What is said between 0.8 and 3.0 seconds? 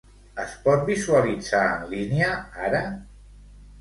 visualitzar en línia ara?